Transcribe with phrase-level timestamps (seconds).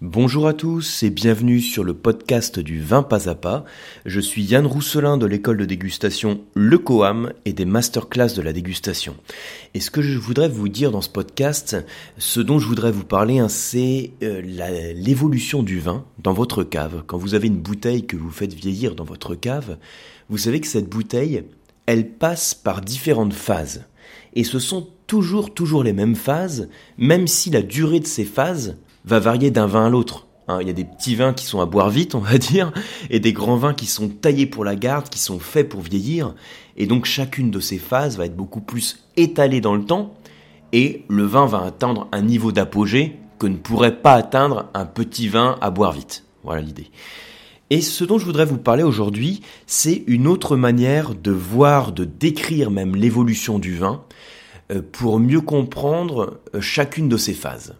[0.00, 3.64] Bonjour à tous et bienvenue sur le podcast du vin pas à pas.
[4.04, 8.52] Je suis Yann Rousselin de l'école de dégustation Le Coam et des masterclass de la
[8.52, 9.16] dégustation.
[9.72, 11.76] Et ce que je voudrais vous dire dans ce podcast,
[12.18, 14.42] ce dont je voudrais vous parler, hein, c'est euh,
[14.96, 17.04] l'évolution du vin dans votre cave.
[17.06, 19.78] Quand vous avez une bouteille que vous faites vieillir dans votre cave,
[20.28, 21.44] vous savez que cette bouteille,
[21.86, 23.84] elle passe par différentes phases.
[24.34, 26.68] Et ce sont toujours, toujours les mêmes phases,
[26.98, 30.26] même si la durée de ces phases va varier d'un vin à l'autre.
[30.48, 32.72] Hein, il y a des petits vins qui sont à boire vite, on va dire,
[33.10, 36.34] et des grands vins qui sont taillés pour la garde, qui sont faits pour vieillir.
[36.76, 40.14] Et donc chacune de ces phases va être beaucoup plus étalée dans le temps,
[40.72, 45.28] et le vin va atteindre un niveau d'apogée que ne pourrait pas atteindre un petit
[45.28, 46.24] vin à boire vite.
[46.42, 46.90] Voilà l'idée.
[47.70, 52.04] Et ce dont je voudrais vous parler aujourd'hui, c'est une autre manière de voir, de
[52.04, 54.04] décrire même l'évolution du vin,
[54.70, 57.74] euh, pour mieux comprendre euh, chacune de ces phases.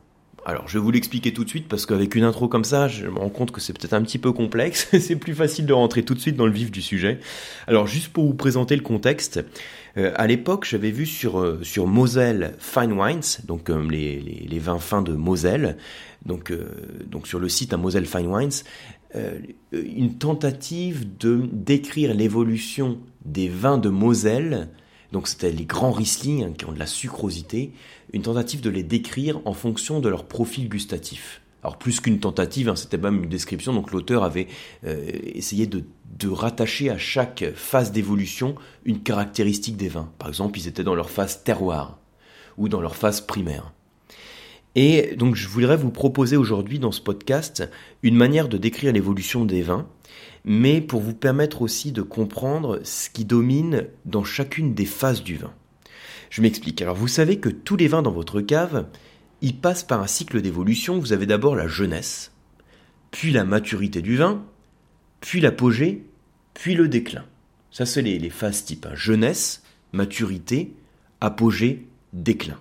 [0.47, 3.07] Alors, je vais vous l'expliquer tout de suite parce qu'avec une intro comme ça, je
[3.07, 4.89] me rends compte que c'est peut-être un petit peu complexe.
[5.01, 7.19] c'est plus facile de rentrer tout de suite dans le vif du sujet.
[7.67, 9.43] Alors, juste pour vous présenter le contexte,
[9.97, 14.59] euh, à l'époque, j'avais vu sur euh, Moselle Fine Wines, donc euh, les, les, les,
[14.59, 15.79] vins fins de Moselle,
[16.27, 16.53] donc
[17.07, 18.63] donc sur le site à Moselle Fine Wines,
[19.73, 24.69] une tentative de décrire l'évolution des vins de Moselle
[25.15, 27.71] donc c'était les grands Riesling hein, qui ont de la sucrosité,
[28.13, 31.41] une tentative de les décrire en fonction de leur profil gustatif.
[31.63, 34.49] Alors plus qu'une tentative, hein, c'était même une description, donc l'auteur avait
[34.85, 35.85] euh, essayé de,
[36.27, 40.11] rattacher à chaque phase d'évolution une caractéristique des vins.
[40.19, 41.99] Par exemple, ils étaient dans leur phase terroir
[42.59, 43.73] ou dans leur phase primaire.
[44.75, 47.71] Et donc je voudrais vous proposer aujourd'hui dans ce podcast
[48.03, 49.87] une manière de décrire l'évolution des vins
[50.45, 55.37] mais pour vous permettre aussi de comprendre ce qui domine dans chacune des phases du
[55.37, 55.53] vin.
[56.31, 56.83] Je m'explique.
[56.83, 58.87] Alors vous savez que tous les vins dans votre cave,
[59.41, 60.99] ils passent par un cycle d'évolution.
[60.99, 62.33] Vous avez d'abord la jeunesse,
[63.11, 64.45] puis la maturité du vin,
[65.21, 66.05] puis l'apogée,
[66.53, 67.25] puis le déclin.
[67.71, 68.87] Ça, c'est les, phases type.
[68.87, 68.95] Hein.
[68.95, 69.63] Jeunesse,
[69.93, 70.75] maturité,
[71.21, 72.61] apogée, déclin.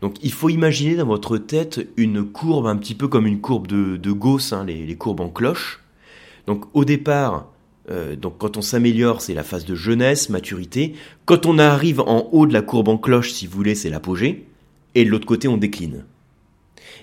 [0.00, 3.66] Donc il faut imaginer dans votre tête une courbe un petit peu comme une courbe
[3.66, 5.80] de, Gauss, hein, les courbes en cloche.
[6.46, 7.52] Donc au départ,
[7.90, 10.94] euh, donc quand on s'améliore, c'est la phase de jeunesse, maturité.
[11.24, 14.46] Quand on arrive en haut de la courbe en cloche, si vous voulez, c'est l'apogée.
[14.94, 16.04] Et de l'autre côté, on décline.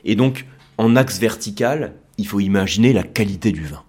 [0.04, 0.46] Et donc,
[0.78, 3.84] en axe vertical, il faut imaginer la qualité du vin.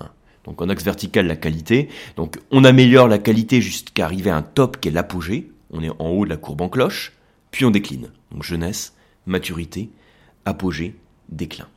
[0.00, 0.08] Hein.
[0.44, 1.88] Donc en axe vertical, la qualité.
[2.16, 5.50] Donc on améliore la qualité jusqu'à arriver à un top qui est l'apogée.
[5.70, 7.12] On est en haut de la courbe en cloche.
[7.50, 8.08] Puis on décline.
[8.32, 8.94] Donc jeunesse,
[9.26, 9.90] maturité,
[10.44, 10.96] apogée,
[11.28, 11.68] déclin.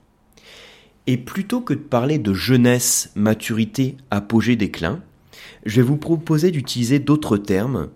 [1.08, 5.02] Et plutôt que de parler de jeunesse, maturité, apogée, déclin,
[5.66, 7.90] je vais vous proposer d'utiliser d'autres termes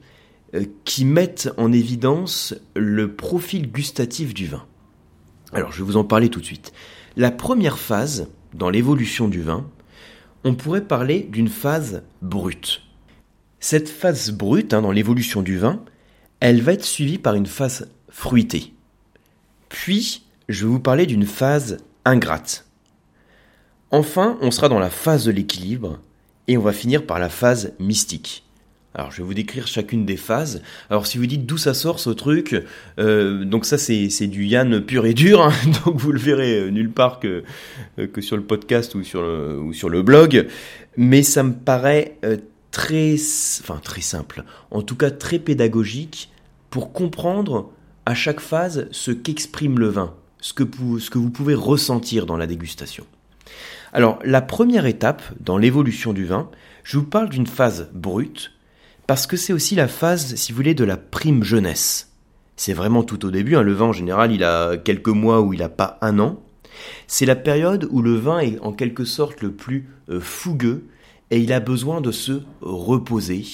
[0.56, 4.66] euh, qui mettent en évidence le profil gustatif du vin.
[5.54, 6.74] Alors je vais vous en parler tout de suite.
[7.16, 9.66] La première phase dans l'évolution du vin,
[10.44, 12.84] on pourrait parler d'une phase brute.
[13.60, 15.84] Cette phase brute hein, dans l'évolution du vin,
[16.40, 18.74] elle va être suivie par une phase fruitée.
[19.70, 22.67] Puis, je vais vous parler d'une phase ingrate.
[23.92, 26.00] Enfin, on sera dans la phase de l'équilibre
[26.48, 28.44] et on va finir par la phase mystique.
[28.94, 30.62] Alors je vais vous décrire chacune des phases.
[30.90, 32.56] Alors si vous dites d'où ça sort ce truc,
[33.00, 35.54] euh, donc ça c'est, du Yann pur et dur, hein.
[35.86, 37.44] donc vous le verrez euh, nulle part que,
[38.00, 40.48] euh, que sur le podcast ou sur le, ou sur le blog,
[40.98, 42.18] mais ça me paraît
[42.72, 43.16] très,
[43.62, 46.32] enfin très simple, en tout cas très pédagogique
[46.72, 47.72] pour comprendre
[48.06, 50.64] à chaque phase ce qu'exprime le vin, ce que,
[51.00, 53.06] ce que vous pouvez ressentir dans la dégustation.
[53.94, 56.50] Alors, la première étape dans l'évolution du vin,
[56.84, 58.52] je vous parle d'une phase brute,
[59.08, 62.12] parce que c'est aussi la phase, si vous voulez, de la prime jeunesse.
[62.58, 63.62] C'est vraiment tout au début, hein.
[63.62, 66.42] le vin en général, il a quelques mois ou il n'a pas un an.
[67.08, 70.88] C'est la période où le vin est en quelque sorte le plus euh, fougueux
[71.32, 73.46] et il a besoin de se reposer.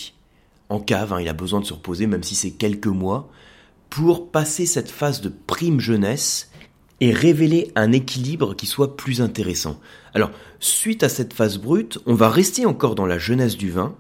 [0.70, 3.30] En cave, hein, il a besoin de se reposer, même si c'est quelques mois,
[3.90, 6.50] pour passer cette phase de prime jeunesse
[7.02, 9.80] et révéler un équilibre qui soit plus intéressant.
[10.14, 13.96] Alors, suite à cette phase brute, on va rester encore dans la jeunesse du vin,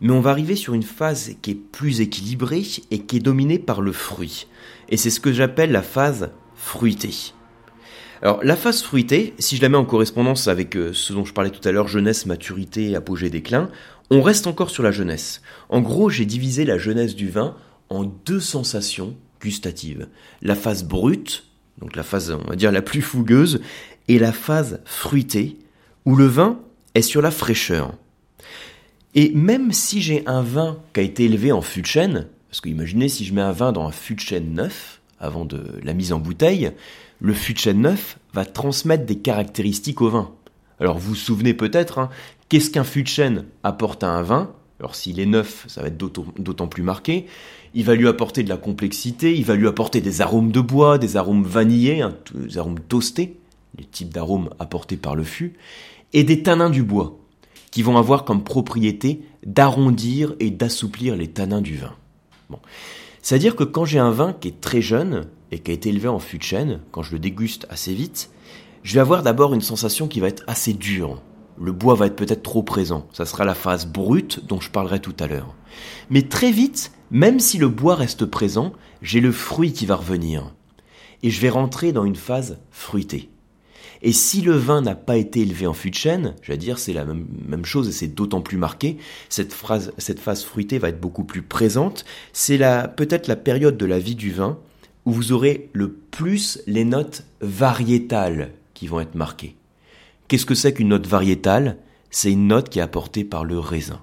[0.00, 3.58] mais on va arriver sur une phase qui est plus équilibrée et qui est dominée
[3.58, 4.46] par le fruit.
[4.88, 7.32] Et c'est ce que j'appelle la phase fruitée.
[8.22, 11.34] Alors, la phase fruitée, si je la mets en correspondance avec euh, ce dont je
[11.34, 13.70] parlais tout à l'heure, jeunesse, maturité, apogée, déclin,
[14.10, 15.42] on reste encore sur la jeunesse.
[15.68, 17.56] En gros, j'ai divisé la jeunesse du vin
[17.90, 20.08] en deux sensations gustatives.
[20.40, 21.44] La phase brute,
[21.78, 23.60] donc la phase, on va dire, la plus fougueuse,
[24.08, 25.58] et la phase fruitée,
[26.04, 26.60] où le vin
[26.94, 27.94] est sur la fraîcheur.
[29.14, 32.60] Et même si j'ai un vin qui a été élevé en fût de chêne, parce
[32.60, 35.80] que imaginez si je mets un vin dans un fût de chêne neuf, avant de
[35.82, 36.72] la mise en bouteille,
[37.20, 40.32] le fût de chêne neuf va transmettre des caractéristiques au vin.
[40.80, 42.10] Alors vous vous souvenez peut-être, hein,
[42.48, 44.52] qu'est-ce qu'un fût de chêne apporte à un vin?
[44.80, 47.26] Alors s'il est neuf, ça va être d'autant plus marqué.
[47.74, 50.98] Il va lui apporter de la complexité, il va lui apporter des arômes de bois,
[50.98, 52.04] des arômes vanillés,
[52.34, 53.38] des arômes toastés,
[53.78, 55.54] les types d'arômes apportés par le fût,
[56.12, 57.18] et des tanins du bois,
[57.70, 61.94] qui vont avoir comme propriété d'arrondir et d'assouplir les tanins du vin.
[63.22, 66.08] C'est-à-dire que quand j'ai un vin qui est très jeune et qui a été élevé
[66.08, 68.30] en fût de chêne, quand je le déguste assez vite,
[68.82, 71.22] je vais avoir d'abord une sensation qui va être assez dure.
[71.58, 73.06] Le bois va être peut-être trop présent.
[73.12, 75.54] Ça sera la phase brute dont je parlerai tout à l'heure.
[76.10, 78.72] Mais très vite, même si le bois reste présent,
[79.02, 80.52] j'ai le fruit qui va revenir.
[81.22, 83.30] Et je vais rentrer dans une phase fruitée.
[84.02, 86.78] Et si le vin n'a pas été élevé en fût de chêne, je vais dire
[86.78, 88.98] c'est la même, chose et c'est d'autant plus marqué,
[89.30, 89.56] cette,
[89.96, 92.04] cette phase fruitée va être beaucoup plus présente.
[92.34, 92.58] C'est
[92.96, 94.58] peut-être la période de la vie du vin
[95.06, 99.56] où vous aurez le plus les notes variétales qui vont être marquées.
[100.34, 101.78] Qu'est-ce que c'est qu'une note variétale?
[102.10, 104.00] C'est une note qui est apportée par le raisin.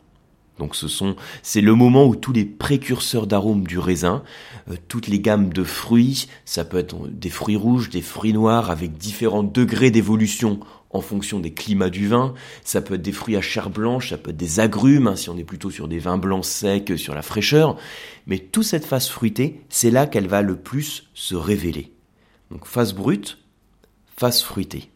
[0.60, 4.24] Donc ce sont, c'est le moment où tous les précurseurs d'arômes du raisin,
[4.70, 8.72] euh, toutes les gammes de fruits, ça peut être des fruits rouges, des fruits noirs
[8.72, 10.62] avec différents degrés d'évolution
[10.92, 12.34] en fonction des climats du vin.
[12.64, 15.30] Ça peut être des fruits à chair blanche, ça peut être des agrumes, hein, si
[15.30, 17.76] on est plutôt sur des vins blancs secs, sur la fraîcheur.
[18.26, 21.92] Mais toute cette phase fruitée, c'est là qu'elle va le plus se révéler.
[22.52, 23.38] Donc phase brute,
[24.16, 24.92] phase fruitée.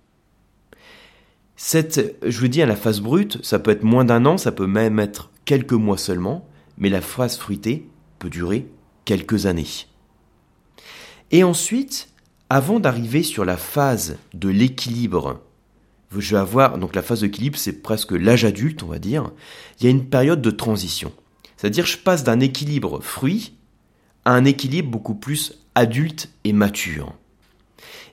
[1.58, 4.68] Cette, je veux dire, la phase brute, ça peut être moins d'un an, ça peut
[4.68, 6.48] même être quelques mois seulement,
[6.78, 7.88] mais la phase fruitée
[8.20, 8.68] peut durer
[9.06, 9.88] quelques années.
[11.32, 12.10] Et ensuite,
[12.50, 15.42] avant d'arriver sur la phase de l'équilibre,
[16.18, 19.32] je vais avoir, donc la phase d'équilibre, c'est presque l'âge adulte, on va dire,
[19.80, 21.12] il y a une période de transition.
[21.58, 23.56] C'est-à-dire, je passe d'un équilibre fruit
[24.26, 27.14] à un équilibre beaucoup plus adulte et mature.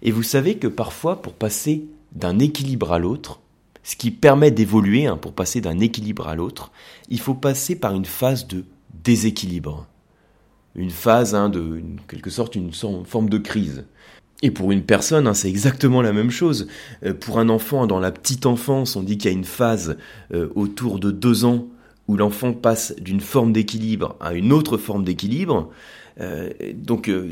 [0.02, 3.40] Et vous savez que parfois, pour passer d'un équilibre à l'autre,
[3.82, 6.70] ce qui permet d'évoluer, hein, pour passer d'un équilibre à l'autre,
[7.08, 8.64] il faut passer par une phase de
[9.02, 9.86] déséquilibre.
[10.74, 13.84] Une phase hein, de, quelque sorte, une forme de crise.
[14.42, 16.68] Et pour une personne, hein, c'est exactement la même chose.
[17.04, 19.96] Euh, pour un enfant, dans la petite enfance, on dit qu'il y a une phase
[20.32, 21.66] euh, autour de deux ans
[22.08, 25.70] où l'enfant passe d'une forme d'équilibre à une autre forme d'équilibre.
[26.20, 27.30] Euh, donc, euh,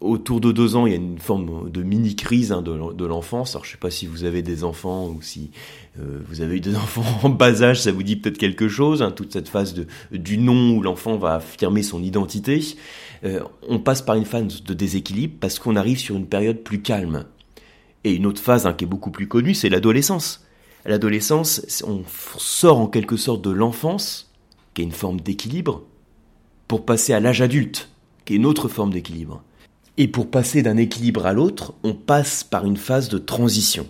[0.00, 3.54] autour de deux ans, il y a une forme de mini-crise hein, de, l'enfance.
[3.54, 5.50] Alors, je ne sais pas si vous avez des enfants ou si
[5.98, 9.02] euh, vous avez eu des enfants en bas âge, ça vous dit peut-être quelque chose.
[9.02, 9.74] Hein, toute cette phase
[10.12, 12.60] du nom où l'enfant va affirmer son identité.
[13.68, 17.24] on passe par une phase de déséquilibre parce qu'on arrive sur une période plus calme.
[18.04, 20.44] Et une autre phase hein, qui est beaucoup plus connue, c'est l'adolescence.
[20.86, 22.02] L'adolescence, on
[22.38, 24.32] sort en quelque sorte de l'enfance,
[24.72, 25.82] qui est une forme d'équilibre,
[26.68, 27.88] pour passer à l'âge adulte,
[28.24, 29.42] qui est une autre forme d'équilibre.
[29.96, 33.86] Et pour passer d'un équilibre à l'autre, on passe par une phase de transition.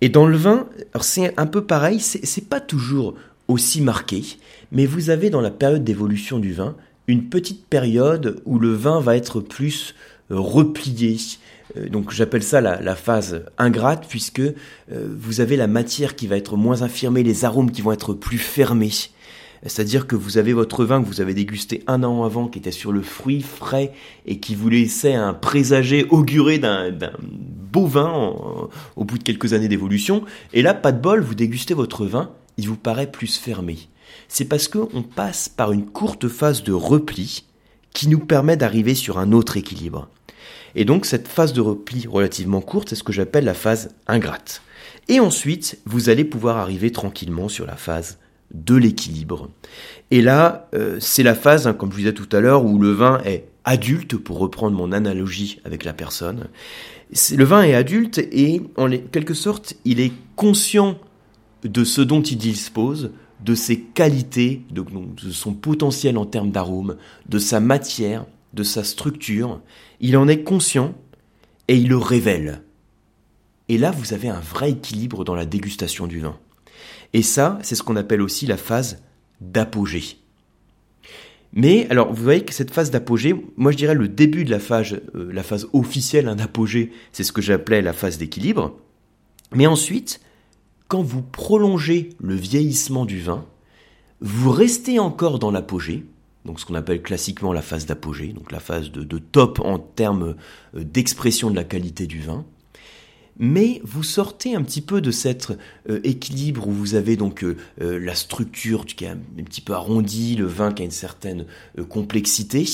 [0.00, 0.66] Et dans le vin,
[1.00, 3.14] c'est un peu pareil, c'est pas toujours
[3.48, 4.24] aussi marqué,
[4.72, 6.74] mais vous avez dans la période d'évolution du vin
[7.06, 9.94] une petite période où le vin va être plus
[10.30, 11.16] euh, replié.
[11.76, 14.52] Euh, donc j'appelle ça la, phase ingrate puisque euh,
[14.88, 18.38] vous avez la matière qui va être moins affirmée, les arômes qui vont être plus
[18.38, 18.92] fermés.
[19.62, 22.70] C'est-à-dire que vous avez votre vin que vous avez dégusté un an avant, qui était
[22.70, 23.92] sur le fruit frais
[24.26, 26.90] et qui vous laissait un présager auguré d'un
[27.20, 28.10] beau vin
[28.96, 30.24] au bout de quelques années d'évolution.
[30.54, 33.78] Et là, pas de bol, vous dégustez votre vin, il vous paraît plus fermé.
[34.28, 37.44] C'est parce qu'on passe par une courte phase de repli
[37.92, 40.08] qui nous permet d'arriver sur un autre équilibre.
[40.74, 44.62] Et donc cette phase de repli relativement courte, c'est ce que j'appelle la phase ingrate.
[45.08, 48.18] Et ensuite, vous allez pouvoir arriver tranquillement sur la phase
[48.52, 49.48] de l'équilibre.
[50.10, 52.78] Et là, euh, c'est la phase, hein, comme je vous disais tout à l'heure, où
[52.78, 56.48] le vin est adulte, pour reprendre mon analogie avec la personne.
[57.32, 60.98] Le vin est adulte et, en quelque sorte, il est conscient
[61.64, 63.12] de ce dont il dispose,
[63.44, 66.96] de ses qualités, de, de son potentiel en termes d'arôme,
[67.28, 69.60] de sa matière, de sa structure.
[70.00, 70.94] Il en est conscient
[71.68, 72.62] et il le révèle.
[73.68, 76.36] Et là, vous avez un vrai équilibre dans la dégustation du vin.
[77.12, 79.02] Et ça, c'est ce qu'on appelle aussi la phase
[79.40, 80.18] d'apogée.
[81.52, 84.60] Mais alors, vous voyez que cette phase d'apogée, moi je dirais le début de la
[84.60, 88.76] phase, euh, la phase officielle hein, d'apogée, c'est ce que j'appelais la phase d'équilibre.
[89.52, 90.20] Mais ensuite,
[90.86, 93.44] quand vous prolongez le vieillissement du vin,
[94.20, 96.04] vous restez encore dans l'apogée,
[96.44, 100.36] donc ce qu'on appelle classiquement la phase d'apogée, donc la phase de top en termes
[100.76, 102.44] euh, d'expression de la qualité du vin
[103.40, 105.50] mais vous sortez un petit peu de cet
[105.88, 109.72] euh, équilibre où vous avez donc euh, euh, la structure qui est un, petit peu
[109.72, 111.46] arrondie, le vin qui a une certaine
[111.88, 112.66] complexité,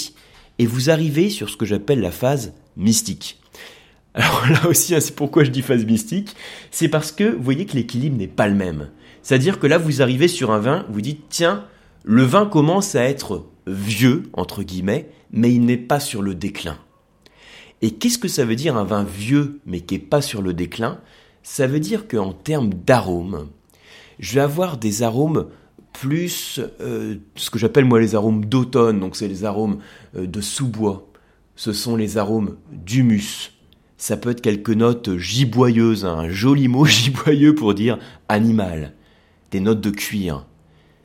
[0.59, 3.41] et vous arrivez sur ce que j'appelle la phase mystique.
[4.15, 6.35] Alors là aussi, hein, c'est pourquoi je dis phase mystique,
[6.73, 8.89] c'est parce que vous voyez que l'équilibre n'est pas le même.
[9.23, 11.65] C'est-à-dire que là, vous arrivez sur un vin, vous dites, tiens,
[12.03, 16.77] le vin commence à être vieux, entre guillemets, mais il n'est pas sur le déclin.
[17.83, 20.55] Et qu'est-ce que ça veut dire un vin vieux, mais qui n'est pas sur le
[20.55, 20.99] déclin?
[21.43, 23.49] Ça veut dire qu'en termes d'arômes,
[24.19, 25.47] je vais avoir des arômes
[25.93, 29.79] plus euh, ce que j'appelle moi les arômes d'automne, donc c'est les arômes
[30.17, 31.09] euh, de sous-bois,
[31.55, 33.53] ce sont les arômes d'humus.
[33.97, 38.93] Ça peut être quelques notes giboyeuses, hein, un joli mot giboyeux pour dire animal,
[39.51, 40.47] des notes de cuir.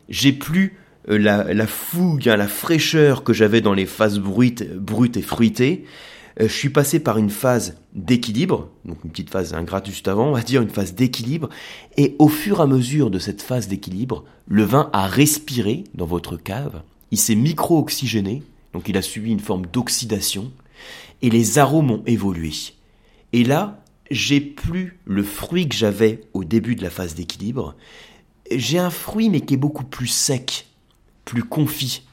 [0.09, 0.77] J'ai plus
[1.09, 5.85] euh, la, fougue, hein, la fraîcheur que j'avais dans les phases brutes, brutes et fruitées.
[6.39, 10.33] Je suis passé par une phase d'équilibre, donc une petite phase ingrate juste avant, on
[10.33, 11.50] va dire une phase d'équilibre,
[11.97, 16.05] et au fur et à mesure de cette phase d'équilibre, le vin a respiré dans
[16.05, 20.51] votre cave, il s'est micro-oxygéné, donc il a subi une forme d'oxydation,
[21.21, 22.51] et les arômes ont évolué.
[23.33, 27.75] Et là, j'ai plus le fruit que j'avais au début de la phase d'équilibre.
[28.51, 30.67] J'ai un fruit mais qui est beaucoup plus sec,
[31.23, 32.03] plus confit.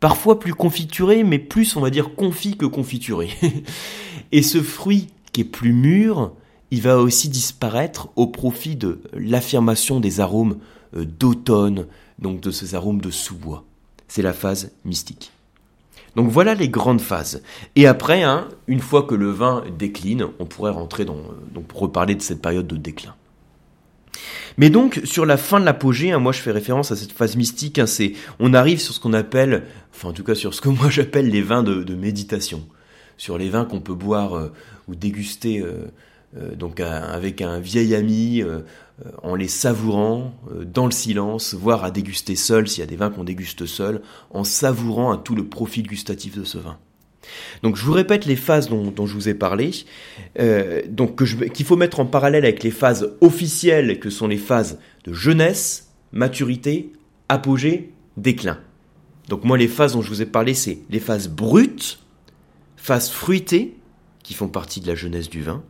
[0.00, 3.30] Parfois plus confituré, mais plus on va dire confit que confituré.
[4.32, 6.32] et ce fruit qui est plus mûr,
[6.70, 10.58] il va aussi disparaître au profit de l'affirmation des arômes
[10.96, 11.86] euh, d'automne,
[12.18, 13.64] donc de ces arômes de sous-bois.
[14.06, 15.32] C'est la phase mystique.
[16.16, 17.42] Donc voilà les grandes phases.
[17.76, 21.18] Et après, hein, une fois que le vin décline, on pourrait rentrer dans,
[21.52, 23.14] donc pour reparler de cette période de déclin.
[24.58, 27.36] Mais donc sur la fin de l'apogée, hein, moi je fais référence à cette phase
[27.36, 27.78] mystique.
[27.78, 29.62] Hein, c'est on arrive sur ce qu'on appelle,
[29.94, 32.66] enfin en tout cas sur ce que moi j'appelle les vins de, méditation,
[33.16, 34.52] sur les vins qu'on peut boire euh,
[34.88, 35.86] ou déguster euh,
[36.36, 38.42] euh, donc avec un vieil ami
[39.22, 40.34] en les savourant
[40.66, 44.02] dans le silence, voire à déguster seul s'il y a des vins qu'on déguste seul,
[44.30, 46.78] en savourant à tout le profil gustatif de ce vin.
[47.62, 49.70] Donc je vous répète les phases dont, je vous ai parlé,
[50.38, 54.78] euh, donc qu'il faut mettre en parallèle avec les phases officielles que sont les phases
[55.04, 56.92] de jeunesse, maturité,
[57.28, 58.58] apogée, déclin.
[59.28, 62.00] Donc moi les phases dont je vous ai parlé c'est les phases brutes,
[62.76, 63.76] phases fruitées
[64.22, 65.62] qui font partie de la jeunesse du vin,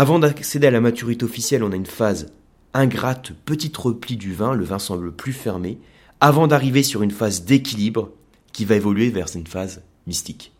[0.00, 2.32] avant d'accéder à la maturité officielle, on a une phase
[2.72, 5.78] ingrate, petit repli du vin, le vin semble plus fermé,
[6.20, 8.10] avant d'arriver sur une phase d'équilibre
[8.52, 10.52] qui va évoluer vers une phase mystique.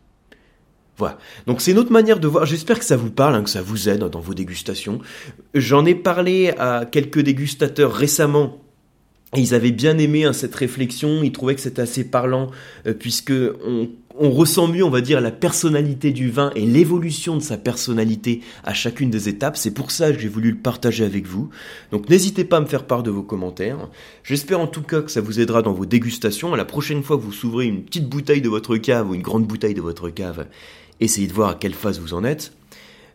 [0.97, 1.17] Voilà.
[1.45, 2.45] Donc c'est une autre manière de voir.
[2.45, 4.99] J'espère que ça vous parle, hein, que ça vous aide dans vos dégustations.
[5.53, 8.61] J'en ai parlé à quelques dégustateurs récemment.
[9.35, 11.21] Ils avaient bien aimé hein, cette réflexion.
[11.23, 12.51] Ils trouvaient que c'était assez parlant
[12.85, 13.33] euh, puisque
[13.65, 17.57] on on ressent mieux, on va dire, la personnalité du vin et l'évolution de sa
[17.57, 19.57] personnalité à chacune des étapes.
[19.57, 21.49] C'est pour ça que j'ai voulu le partager avec vous.
[21.91, 23.89] Donc n'hésitez pas à me faire part de vos commentaires.
[24.23, 26.55] J'espère en tout cas que ça vous aidera dans vos dégustations.
[26.55, 29.45] La prochaine fois que vous s'ouvrez une petite bouteille de votre cave ou une grande
[29.45, 30.47] bouteille de votre cave,
[30.99, 32.53] essayez de voir à quelle phase vous en êtes.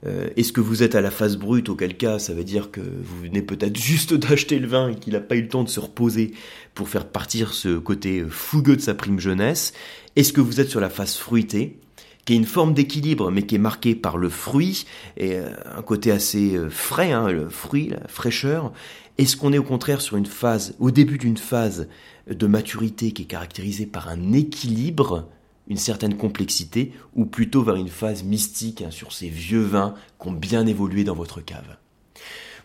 [0.07, 2.81] Euh, est-ce que vous êtes à la phase brute, auquel cas ça veut dire que
[2.81, 5.69] vous venez peut-être juste d'acheter le vin et qu'il n'a pas eu le temps de
[5.69, 6.33] se reposer
[6.75, 9.73] pour faire partir ce côté fougueux de sa prime jeunesse?
[10.17, 11.79] Est-ce que vous êtes sur la phase fruitée
[12.25, 15.83] qui est une forme d'équilibre mais qui est marquée par le fruit et euh, un
[15.83, 18.73] côté assez euh, frais, hein, le fruit, la fraîcheur?
[19.19, 21.89] Est-ce qu'on est au contraire sur une phase, au début d'une phase
[22.29, 25.29] de maturité qui est caractérisée par un équilibre
[25.69, 30.29] une certaine complexité, ou plutôt vers une phase mystique hein, sur ces vieux vins qui
[30.29, 31.77] ont bien évolué dans votre cave?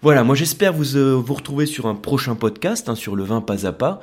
[0.01, 3.41] Voilà, moi j'espère vous euh, vous retrouver sur un prochain podcast hein, sur le vin
[3.41, 3.99] pas à pas.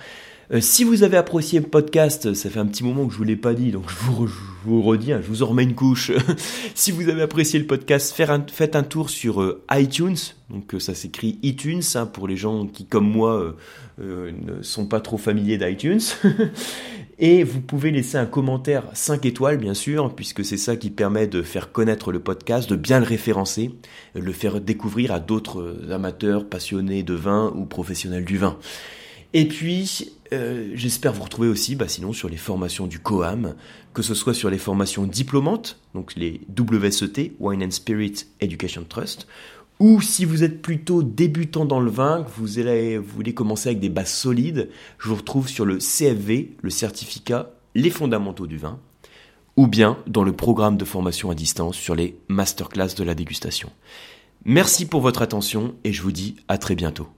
[0.51, 3.25] Euh, si vous avez apprécié le podcast, ça fait un petit moment que je vous
[3.25, 3.97] l'ai pas dit, donc je
[4.65, 6.11] vous, redis, hein, je vous en remets une couche.
[6.75, 8.15] si vous avez apprécié le podcast,
[8.51, 10.17] faites un tour sur euh, iTunes,
[10.49, 11.83] donc ça s'écrit iTunes
[12.15, 13.57] pour les gens qui, comme moi,
[13.99, 16.01] ne sont pas trop familiers d'iTunes.
[17.21, 21.27] Et vous pouvez laisser un commentaire 5 étoiles, bien sûr, puisque c'est ça qui permet
[21.27, 23.73] de faire connaître le podcast, de bien le référencer,
[24.15, 28.57] le faire découvrir à d'autres amateurs, passionnés de vin ou professionnels du vin.
[29.35, 33.55] Et puis, euh, j'espère vous retrouver aussi, bah, sinon, sur les formations du COAM,
[33.95, 39.27] que ce soit sur les formations diplômantes, donc les WSET, Wine and Spirit Education Trust,
[39.81, 43.69] ou si vous êtes plutôt débutant dans le vin, que vous, allez, vous voulez commencer
[43.69, 48.59] avec des bases solides, je vous retrouve sur le CFV, le certificat Les fondamentaux du
[48.59, 48.81] vin,
[49.57, 53.71] ou bien dans le programme de formation à distance sur les masterclass de la dégustation.
[54.45, 57.09] Merci pour votre attention et je vous dis à très bientôt.